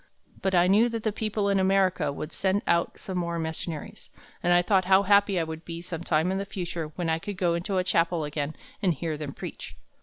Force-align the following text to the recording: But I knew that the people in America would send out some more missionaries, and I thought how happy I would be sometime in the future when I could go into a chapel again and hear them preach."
But 0.41 0.55
I 0.55 0.65
knew 0.65 0.89
that 0.89 1.03
the 1.03 1.11
people 1.11 1.47
in 1.47 1.59
America 1.59 2.11
would 2.11 2.33
send 2.33 2.63
out 2.65 2.97
some 2.97 3.19
more 3.19 3.37
missionaries, 3.37 4.09
and 4.41 4.51
I 4.51 4.63
thought 4.63 4.85
how 4.85 5.03
happy 5.03 5.39
I 5.39 5.43
would 5.43 5.63
be 5.63 5.79
sometime 5.79 6.31
in 6.31 6.39
the 6.39 6.43
future 6.43 6.87
when 6.95 7.07
I 7.07 7.19
could 7.19 7.37
go 7.37 7.53
into 7.53 7.77
a 7.77 7.83
chapel 7.83 8.23
again 8.23 8.55
and 8.81 8.95
hear 8.95 9.15
them 9.15 9.31
preach." 9.33 9.75